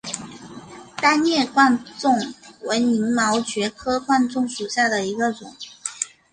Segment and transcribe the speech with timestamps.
[0.99, 2.17] 单叶贯众
[2.61, 5.55] 为鳞毛蕨科贯众属下的一个种。